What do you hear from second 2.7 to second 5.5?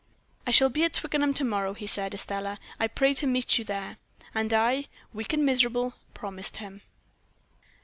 I pray you to meet me there.' "And I, weak and